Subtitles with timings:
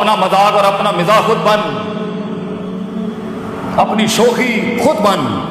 [0.00, 1.58] اپنا مذاق اور اپنا مزاح خود بن۔
[3.76, 5.46] اپنی شوخی خود بن۔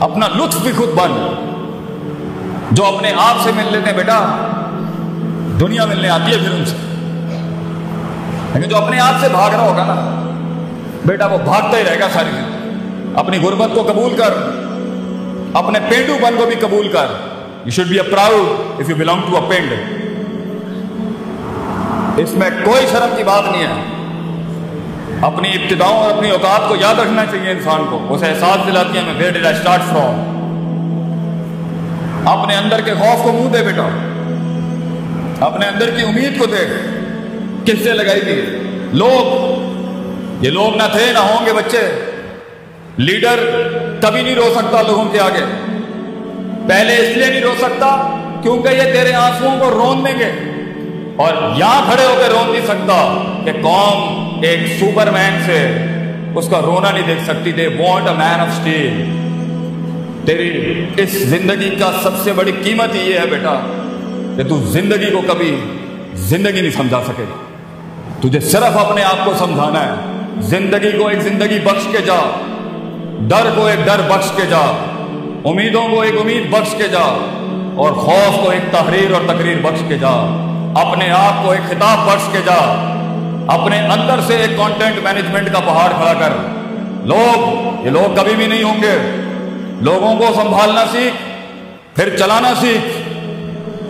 [0.00, 1.34] اپنا لطف بھی خود بن۔
[2.70, 4.18] جو اپنے آپ سے مل لیتے ہیں، بیٹا،
[5.60, 6.76] دنیا ملنے آتی ہے پھر ان سے۔
[8.54, 10.22] لیکن جو اپنے آپ سے بھاگ رہا ہوگا نا،
[11.04, 12.30] بیٹا، وہ بھاگتا ہی رہے گا ساری۔
[13.14, 14.34] اپنی غربت کو قبول کر،
[15.54, 17.06] اپنے پینڈو پن کو بھی قبول کر۔
[17.64, 19.72] You should be a proud of you belong to a pind
[22.16, 23.82] اس میں کوئی شرم کی بات نہیں ہے۔
[25.26, 29.02] اپنی ابتداؤں اور اپنی اوقات کو یاد رکھنا چاہیے انسان کو۔ اسے احساس دلاتی ہے،
[29.02, 30.34] میں ڈیڈ آئی اسٹارٹ فرام
[32.28, 33.88] اپنے اندر کے خوف کو منہ دے بیٹا۔
[35.40, 36.72] اپنے اندر کی امید کو دیکھ۔
[37.66, 38.42] کس سے لگائی گئی
[38.92, 39.54] لوگ۔
[40.44, 42.10] یہ لوگ نہ تھے، نہ ہوں گے بچے۔
[42.96, 43.68] لیڈر
[44.02, 45.44] کبھی نہیں رو سکتا لوگوں کے آگے۔
[46.68, 50.53] پہلے اس لیے نہیں رو سکتا کیونکہ یہ تیرے آنسوؤں کو رون دیں گے۔
[51.16, 55.76] اور یہاں کھڑے ہو کے رون نہیں سکتا کہ قوم ایک سپر مین سے
[56.34, 59.04] اس کا رونا نہیں دیکھ سکتی they want a man of steel
[60.26, 63.54] تیری اس زندگی کا سب سے بڑی قیمت یہ ہے بیٹا
[64.36, 65.56] کہ تو زندگی کو کبھی
[66.14, 67.36] زندگی نہیں سمجھا سکے گا۔
[68.20, 72.40] تجھے صرف اپنے آپ کو سمجھانا ہے۔ زندگی کو ایک زندگی بخش کے جا۔
[73.20, 74.92] ڈر کو ایک ڈر بخش کے جا۔
[75.44, 77.30] امیدوں کو ایک امید بخش کے جا۔
[77.76, 80.43] اور خوف کو ایک تحریر اور تقریر بخش کے جا۔
[80.74, 82.90] اپنے آپ کو ایک خطاب بخش کے جا،
[83.48, 86.32] اپنے اندر سے ایک کانٹینٹ مینجمنٹ کا پہاڑ کھڑا کر۔
[87.04, 87.38] لوگ،
[87.84, 89.20] یہ لوگ کبھی بھی نہیں ہوں گے۔
[89.80, 91.14] لوگوں کو سنبھالنا سیکھ،
[91.96, 93.02] پھر چلانا سیکھ،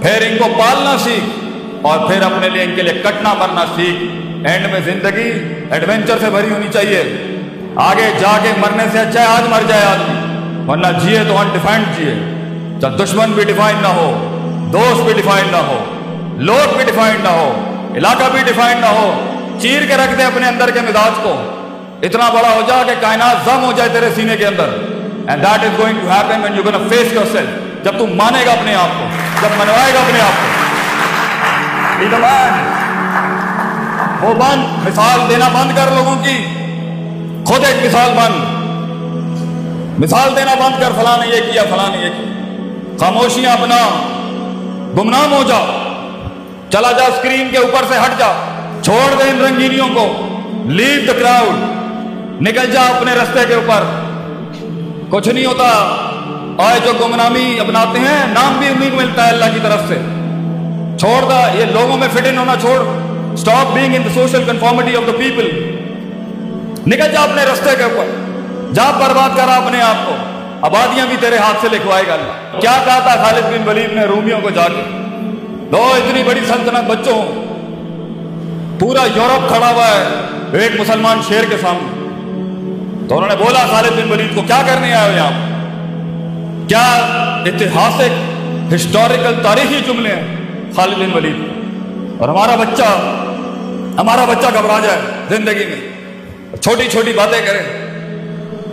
[0.02, 1.44] پھر ان کو پالنا سیکھ،
[1.82, 4.04] اور پھر اپنے لیے ان کے لیے کٹنا مرنا سیکھ۔
[4.46, 5.32] اینڈ میں زندگی
[5.70, 7.02] ایڈونچر سے بھری ہونی چاہیے۔
[7.76, 10.14] آگے جا کے مرنے سے اچھا ہے، آج مر جائے آدمی۔
[10.68, 12.14] ورنہ جیے تو انڈیفائنڈ جیے۔
[13.04, 14.10] دشمن بھی ڈیفائن نہ ہو،
[14.72, 15.84] دوست بھی ڈیفائن نہ ہو۔
[16.36, 19.20] لوگ بھی ڈیفائن نہ ہو، علاقہ بھی ڈیفائن نہ ہو،
[19.60, 21.50] چیر کے رکھ دے اپنے اندر کے مزاج کو۔
[22.02, 24.68] اتنا بڑا ہو جا کہ کائنات زم ہو جائے تیرے سینے کے اندر۔
[25.28, 28.52] And that is going to happen when you gonna face yourself جب تم مانے گا
[28.52, 29.04] اپنے آپ کو،
[29.42, 30.66] جب منوائے گا اپنے آپ کو۔
[34.26, 36.46] وہ بند، مثال دینا بند کر لوگوں کی۔
[37.46, 38.54] خود ایک مثال بند۔
[39.98, 43.76] مثال دینا بند کر، فلاں نے یہ کیا، فلاں نے یہ کیا۔ خاموشیاں اپنا،
[44.98, 45.83] گمنام ہو جا۔
[46.74, 48.32] چلا جا اسکرین کے اوپر سے ہٹ جا۔
[48.82, 50.28] چھوڑ دے ان رنگینیوں کو۔
[50.64, 51.54] لیو دا کراؤڈ
[52.42, 53.82] نکل جا اپنے رستے کے اوپر۔
[55.10, 55.66] کچھ نہیں ہوتا۔
[56.58, 59.94] آئے جو گمنامی اپناتے ہیں، نام بھی امید ملتا ہے اللہ کی طرف سے۔
[60.98, 62.84] چھوڑ دا، یہ لوگوں میں فٹ ان ہونا چھوڑ۔
[63.32, 65.46] Stop being in the social conformity of the people
[66.86, 68.06] نکل جا اپنے رستے کے اوپر۔
[68.74, 70.16] جا برباد کرا اپنے آپ کو۔
[70.62, 74.04] آبادیاں بھی تیرے ہاتھ سے لکھوائے گا اللہ۔ کیا کہا تھا خالد بن ولید نے؟
[74.04, 75.03] رومیوں کو جا کے۔
[75.72, 77.20] دو اتنی بڑی سلطنت بچوں
[78.80, 82.02] پورا یورپ کھڑا ہوا ہے ایک مسلمان شیر کے سامنے
[83.08, 86.84] تو انہوں نے بولا خالد بن ولید کو کیا کرنے آئے ہو یہاں کیا
[87.46, 92.90] اتہاسک ہسٹوریکل تاریخی جملے ہیں خالد بن ولید اور ہمارا بچہ
[93.98, 97.62] ہمارا بچہ گھبرا جائے زندگی میں چھوٹی چھوٹی باتیں کرے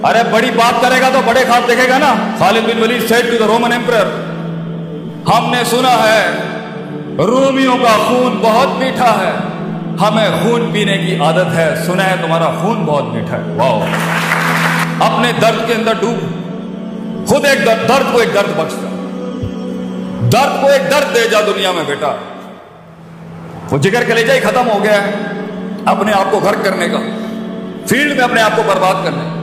[0.03, 3.31] ارے بڑی بات کرے گا تو بڑے خواب دیکھے گا نا Khalid bin Walid said
[3.31, 4.15] to the Roman emperor
[5.27, 6.21] ہم نے سنا ہے
[7.17, 9.31] رومیوں کا خون بہت میٹھا ہے۔
[10.01, 13.81] ہمیں خون پینے کی عادت ہے۔ سنا ہے تمہارا خون بہت میٹھا ہے۔ واؤ۔
[14.99, 16.19] اپنے درد کے اندر ڈوب۔
[17.27, 18.73] خود ایک درد درد کو ایک درد بخش
[20.31, 22.15] درد کو ایک درد دے جا دنیا میں بیٹا۔
[23.71, 25.11] وہ جگر کے لے جائے ختم ہو گیا ہے۔
[25.85, 26.97] اپنے آپ کو غرق کرنے کا۔
[27.87, 29.41] فیلڈ میں اپنے آپ کو برباد کرنے۔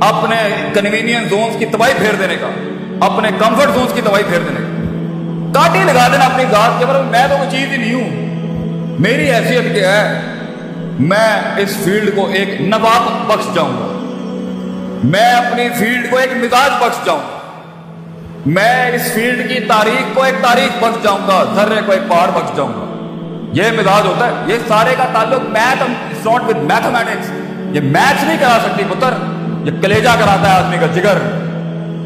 [0.00, 2.46] اپنے کنوینئنس زونس کی تباہی پھیر دینے کا۔
[3.06, 4.79] اپنے کمفرٹ زونس کی تباہی پھیر دینے کا۔
[6.08, 8.30] کاٹی اپنی ذات کے پر میں تو کوئی چیز ہی نہیں ہوں۔
[9.00, 10.20] میری حیثیت کیا ہے،
[11.00, 13.86] میں اس فیلڈ کو ایک نبات بخش جاؤں گا۔
[15.04, 17.38] میں اپنی فیلڈ کو ایک مزاج بخش جاؤں۔ گا
[18.46, 22.28] میں اس فیلڈ کی تاریخ کو ایک تاریخ بخش جاؤں گا، ذرے کو ایک پہاڑ
[22.28, 22.86] بخش جاؤں گا۔
[23.52, 27.30] یہ مزاج ہوتا ہے۔ یہ سارے کا تعلق میتھ ناٹ ود میتھمیٹکس
[27.76, 29.14] یہ میتھ نہیں کرا سکتی پتر۔
[29.64, 31.18] یہ کلیجا کراتا ہے آدمی کا جگر۔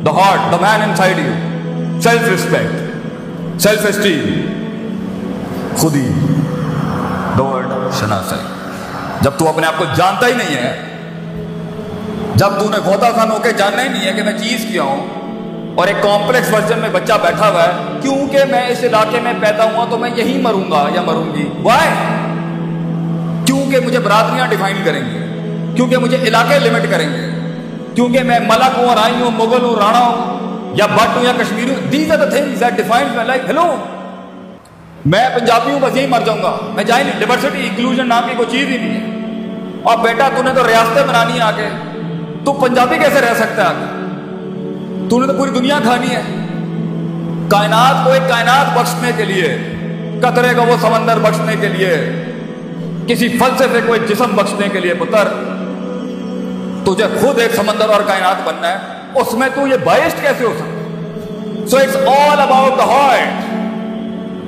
[0.06, 1.32] The heart the man inside you
[2.00, 2.83] self respect
[3.58, 4.24] self esteem
[5.76, 6.08] خود ہی.
[7.98, 8.32] شناس
[9.22, 10.72] جب تو اپنے آپ کو جانتا ہی نہیں ہے.
[12.36, 14.82] جب تو نے گھوتا خان ہو کے جاننا ہی نہیں ہے کہ میں چیز کیا
[14.82, 19.32] ہوں اور ایک کمپلیکس ورژن میں بچہ بیٹھا ہوا ہے، کیونکہ میں اس علاقے میں
[19.40, 21.48] پیدا ہوا تو میں یہی مروں گا یا مروں گی.
[21.62, 21.90] وائے
[23.46, 25.20] کیونکہ مجھے برادریاں ڈیفائن کریں گے
[25.76, 27.30] کیونکہ مجھے علاقے لمٹ کریں گے.
[27.94, 30.43] کیونکہ میں ملک ہوں رائی ہوں، مغل ہوں، رانا ہوں
[30.76, 33.74] یا بٹ ہوں یا کشمیر ہوں these are the things that defines my life hello
[35.06, 36.56] میں پنجابی ہوں بس یہی مر جاؤں گا.
[36.74, 39.80] میں جائیں نہیں ڈیورسٹی انکلوژن نام کی کوئی چیز ہی نہیں ہے.
[39.82, 41.68] اور بیٹا، تو نے تو ریاستیں بنانی ہے آگے.
[42.44, 46.22] تو پنجابی کیسے رہ سکتا ہے آگے؟ تو نے تو پوری دنیا کھانی ہے.
[47.50, 49.56] کائنات کو ایک کائنات بخشنے کے لیے،
[50.22, 51.90] قطرے کا وہ سمندر بخشنے کے لیے،
[53.06, 55.28] کسی فلسفے کو ایک جسم بخشنے کے لیے پتر.
[56.84, 58.93] تجھے خود ایک سمندر اور کائنات بننا ہے.
[59.14, 60.70] اس میں تو یہ بائسٹ کیسے ہو سکتا
[61.68, 63.54] so it's all about the heart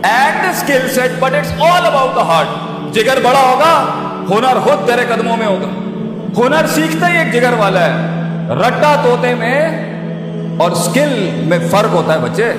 [0.06, 2.46] and skill set but it's all about the heart
[2.94, 3.94] جگر بڑا ہوگا،
[4.30, 5.68] ہنر خود تیرے قدموں میں ہوگا۔
[6.40, 8.16] ہنر سیکھتا ہی ایک جگر والا ہے۔
[8.54, 9.60] رٹا توتے میں
[10.58, 12.52] اور اسکل میں فرق ہوتا ہے بچے۔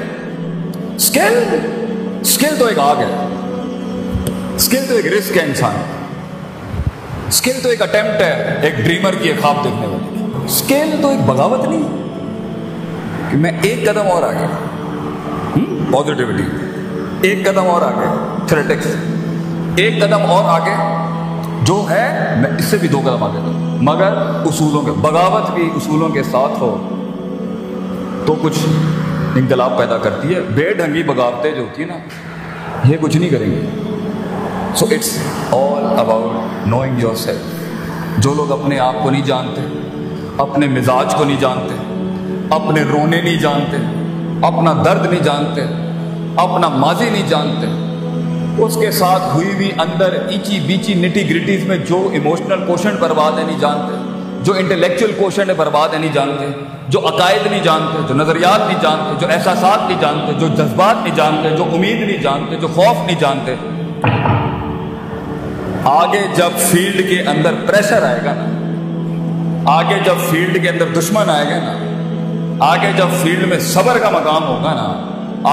[0.96, 1.44] اسکل
[2.22, 3.28] اسکل تو ایک آگ ہے۔
[4.56, 5.76] اسکل تو ایک رسک ہے انسان۔
[7.28, 10.17] اسکل تو ایک اٹمپٹ ہے، ایک ڈریمر کی ایک خواب دیکھنے والی۔
[10.48, 11.84] اسکل تو ایک بغاوت نہیں
[13.32, 14.46] کہ میں ایک قدم اور آگے۔
[15.92, 16.44] پازیٹیوٹی
[17.22, 18.88] ایک قدم اور آگے۔ تھریٹکس
[19.76, 21.06] ایک قدم اور آگے۔
[21.64, 24.14] جو ہے، میں اس سے بھی دو قدم آگے۔ دوں مگر
[24.46, 26.90] اصولوں کے بغاوت بھی اصولوں کے ساتھ ہو،
[28.26, 28.60] تو کچھ
[29.36, 31.98] انقلاب پیدا کرتی ہے۔ بے ڈھنگی بغاوتیں جو ہوتی ہیں نا،
[32.88, 33.66] یہ کچھ نہیں کریں گے۔
[34.76, 35.18] So it's
[35.52, 37.68] all about knowing yourself
[38.18, 39.62] جو لوگ اپنے آپ کو نہیں جانتے
[40.38, 41.76] اپنے مزاج کو نہیں جانتے
[42.56, 43.78] اپنے رونے نہیں جانتے
[44.48, 45.62] اپنا درد نہیں جانتے
[46.42, 47.68] اپنا ماضی نہیں جانتے
[48.64, 53.38] اس کے ساتھ ہوئی ہوئی اندر ایچی بیچی نٹی گریٹیز میں جو ایموشنل کوشن برباد
[53.38, 53.96] ہے نہیں جانتے
[54.44, 56.46] جو انٹلیکچوئل کوشن ہے برباد ہے نہیں جانتے
[56.90, 61.16] جو عقائد نہیں جانتے جو نظریات نہیں جانتے جو احساسات نہیں جانتے جو جذبات نہیں
[61.16, 63.56] جانتے جو امید نہیں جانتے جو خوف نہیں جانتے
[65.90, 68.57] آگے جب فیلڈ کے اندر پریشر آئے گا نا
[69.70, 74.10] آگے جب فیلڈ کے اندر دشمن آئے گا نا، آگے جب فیلڈ میں صبر کا
[74.10, 74.88] مقام ہوگا نا،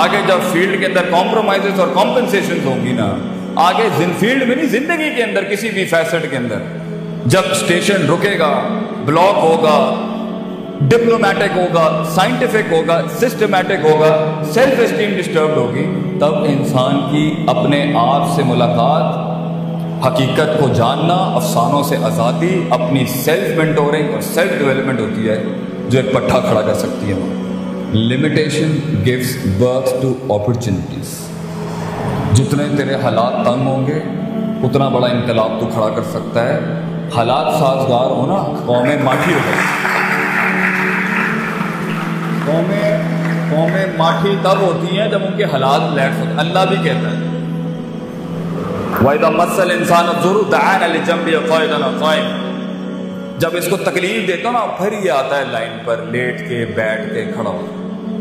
[0.00, 3.08] آگے جب فیلڈ کے اندر کمپرومائز اور کمپنسیشن ہوگی نا،
[3.62, 3.88] آگے
[4.18, 6.62] فیلڈ میں نہیں، زندگی کے اندر، کسی بھی فیسٹ کے اندر۔
[7.26, 8.52] جب اسٹیشن رکے گا
[9.04, 9.76] بلاک ہوگا
[10.80, 15.84] ڈپلومیٹک ہوگا سائنٹیفک ہوگا سسٹمیٹک ہوگا سیلف اسٹیم ڈسٹرب ہوگی،
[16.20, 19.32] تب انسان کی اپنے آپ سے ملاقات
[20.04, 25.42] حقیقت کو جاننا، افسانوں سے آزادی، اپنی سیلف مینٹورنگ اور سیلف ڈیولپمنٹ ہوتی ہے،
[25.88, 27.16] جو ایک پٹھا کھڑا کر سکتی ہے۔
[27.92, 31.18] Limitation gives birth to opportunities
[32.32, 34.00] جتنے تیرے حالات تنگ ہوں گے،
[34.66, 36.58] اتنا بڑا انقلاب تو کھڑا کر سکتا ہے۔
[37.16, 39.38] حالات سازگار ہونا قومیں ماٹھی ہو
[42.46, 42.98] قومیں
[43.50, 47.32] قومیں ماٹھی تب ہوتی ہیں جب ان کے حالات لیٹ ہوتے اللہ بھی کہتا ہے۔
[49.04, 52.50] وَإِذَا مَسَّ الْإِنسَانَ الضُّرُّ دَعَانَ لِجَنْبِهِ قَائِدًا قَائِمًا
[53.38, 57.14] جب اس کو تکلیف دیتا نا، پھر یہ آتا ہے لائن پر، لیٹ کے، بیٹھ
[57.14, 57.66] کے کھڑا ہو۔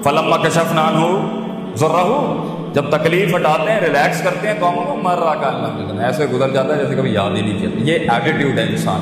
[0.04, 1.28] فلما کشفنا عنہ
[1.76, 2.34] ذرہ
[2.74, 6.50] جب تکلیف ہٹاتے ہیں، ریلیکس کرتے ہیں قوموں کو، مر رہا کا اللہ ایسے گزر
[6.50, 9.00] جاتا ہے جیسے کبھی یاد ہی نہیں کیا۔ یہ ایٹیٹیوڈ ہے انسان۔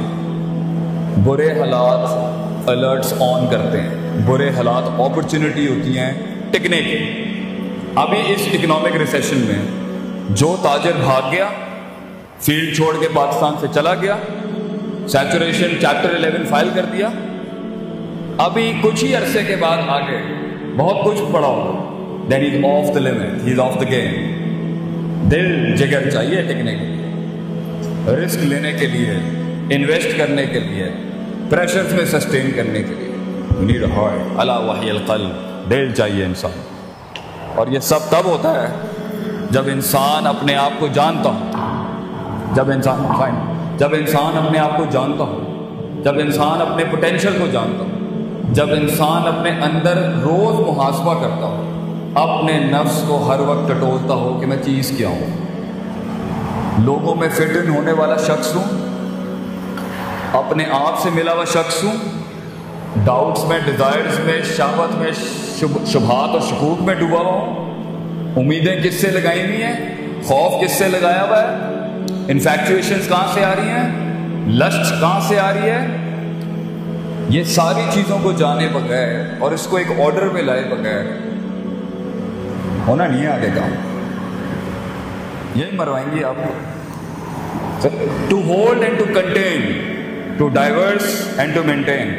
[1.24, 2.10] برے حالات
[2.70, 6.14] الرٹس آن کرتے ہیں۔ برے حالات اپرچونٹی ہوتی ہیں
[6.52, 6.98] ٹکنے کی
[7.96, 9.60] ابھی اس اکنامک ریسیشن میں
[10.30, 11.50] جو تاجر بھاگ گیا
[12.42, 14.16] فیلڈ چھوڑ کے پاکستان سے چلا گیا۔
[15.08, 17.10] سیچوریشن چیپٹر الیون فائل کر دیا۔
[18.38, 20.18] ابھی کچھ ہی عرصے کے بعد آگے
[20.78, 21.92] بہت کچھ پڑا ہوگا
[22.32, 24.38] then is off the limit he is off the game
[25.32, 29.12] دل جگر چاہیے ٹکنے کے لیے۔ رسک لینے کے لیے
[29.76, 30.86] انویسٹ کرنے کے لیے
[31.50, 33.12] پریشر میں سسٹین کرنے کے لیے۔
[33.60, 35.30] نیڈ ہارٹ اللہ وحی القلب
[35.70, 36.52] دل چاہیے انسان۔
[37.56, 38.76] اور یہ سب تب ہوتا ہے
[39.52, 41.51] جب انسان اپنے آپ کو جانتا ہو۔
[42.54, 43.36] جب انسان فائن،
[43.78, 45.40] جب انسان اپنے آپ کو جانتا ہو،
[46.04, 51.68] جب انسان اپنے پوٹینشیل کو جانتا ہو، جب انسان اپنے اندر روز محاسبہ کرتا ہو،
[52.16, 55.42] اپنے نفس کو ہر وقت ٹٹولتا ہو کہ میں چیز کیا ہوں۔
[56.80, 58.64] لوگوں میں فٹ ان ہونے والا شخص ہوں،
[60.34, 61.98] اپنے آپ سے ملا ہوا شخص ہوں
[63.06, 65.12] ڈاؤٹس میں ڈیزائرز میں، شہوت میں
[65.86, 67.72] شبہات اور شکوک میں ڈوبا ہوا ہوں۔
[68.36, 71.71] امیدیں کس سے لگائی ہوئی ہیں؟ خوف کس سے لگایا ہوا ہے؟
[72.32, 75.98] انفیکچویشنس کہاں سے آ رہی ہیں؟ لسٹ کہاں سے آ رہی ہے؟
[77.30, 81.06] یہ ساری چیزوں کو جانے بغیر اور اس کو ایک آرڈر میں لائے بغیر
[82.88, 83.72] ہونا نہیں آگے کام
[85.56, 86.36] یہی مروائیں گے آپ
[88.30, 89.72] to hold and to contain
[90.38, 92.14] to divorce and to maintain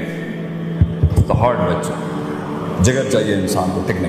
[1.41, 1.93] hard بچہ۔
[2.83, 4.09] جگہ چاہیے انسان کو ٹکنے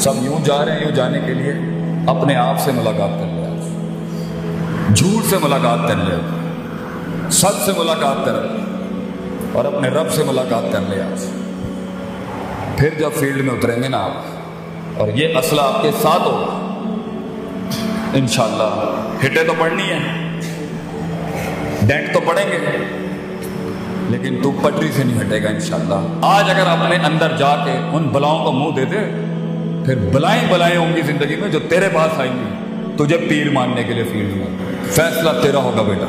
[0.00, 1.52] سب یوں جا رہے ہیں، یوں جانے کے لیے
[2.06, 3.37] اپنے آپ سے ملاقات کر
[4.94, 6.14] جھوٹ سے ملاقات کر لے،
[7.30, 8.34] سچ سے ملاقات کر،
[9.52, 11.24] اور اپنے رب سے ملاقات کر لے۔ آج
[12.76, 16.54] پھر جب فیلڈ میں اتریں گے نا آپ، اور یہ اسلحہ آپ کے ساتھ ہوگا۔
[18.14, 18.70] انشاءاللہ۔
[19.24, 19.98] ہٹے تو پڑنی ہے،
[21.82, 22.58] ڈینٹ تو پڑیں گے،
[24.08, 28.08] لیکن تو پٹری سے نہیں ہٹے گا انشاءاللہ۔ آج اگر اپنے اندر جا کے ان
[28.12, 29.00] بلاؤں کو منہ دے دے،
[29.84, 32.54] پھر بلائیں بلائیں ہوں گی زندگی میں جو تیرے پاس آئیں گی۔
[32.98, 34.46] تجھے پیر ماننے کے لیے فیلڈ میں۔
[34.90, 36.06] فیصلہ تیرا ہوگا بیٹا۔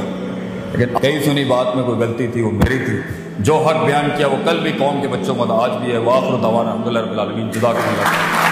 [0.77, 2.99] لیکن کئی سنی بات میں کوئی غلطی تھی، وہ میری تھی۔
[3.39, 6.35] جو حق بیان کیا وہ کل بھی قوم کے بچوں کو آج بھی ہے۔ واخر
[6.41, 8.48] دعوانا الحمد للہ رب العالمین۔ جزاک اللہ